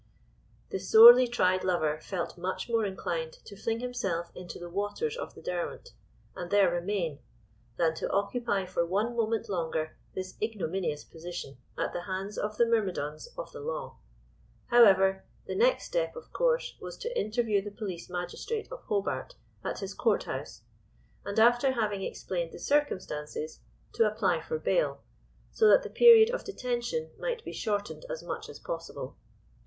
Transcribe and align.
The 0.71 0.79
sorely 0.79 1.27
tried 1.27 1.63
lover 1.63 1.99
felt 2.01 2.35
much 2.35 2.67
more 2.67 2.83
inclined 2.85 3.33
to 3.45 3.55
fling 3.55 3.81
himself 3.81 4.31
into 4.33 4.57
the 4.57 4.67
waters 4.67 5.15
of 5.15 5.35
the 5.35 5.43
Derwent, 5.43 5.89
and 6.35 6.49
there 6.49 6.71
remain, 6.71 7.19
than 7.77 7.93
to 7.97 8.09
occupy 8.09 8.65
for 8.65 8.83
one 8.83 9.15
moment 9.15 9.47
longer 9.47 9.95
this 10.15 10.37
ignominious 10.41 11.03
position 11.03 11.57
at 11.77 11.93
the 11.93 12.01
hands 12.01 12.39
of 12.39 12.57
the 12.57 12.65
myrmidons 12.65 13.27
of 13.37 13.51
the 13.51 13.59
law. 13.59 13.99
However, 14.71 15.23
the 15.45 15.53
next 15.53 15.83
step, 15.83 16.15
of 16.15 16.33
course, 16.33 16.75
was 16.81 16.97
to 16.97 17.15
interview 17.15 17.61
the 17.61 17.69
police 17.69 18.09
magistrate 18.09 18.71
of 18.71 18.81
Hobart 18.85 19.35
at 19.63 19.81
his 19.81 19.93
Court 19.93 20.23
House, 20.23 20.63
and 21.23 21.39
after 21.39 21.73
having 21.73 22.01
explained 22.01 22.51
the 22.53 22.59
circumstances, 22.59 23.59
to 23.93 24.07
apply 24.11 24.41
for 24.41 24.57
bail, 24.57 25.03
so 25.51 25.67
that 25.69 25.83
the 25.83 25.91
period 25.91 26.31
of 26.31 26.43
detention 26.43 27.11
might 27.19 27.45
be 27.45 27.53
shortened 27.53 28.07
as 28.09 28.23
much 28.23 28.49
as 28.49 28.57
possible. 28.59 29.15